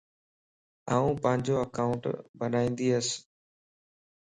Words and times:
آن 0.95 1.07
پانجو 1.21 1.53
اڪائونٽ 1.65 2.03
بنائيندياس 2.39 3.07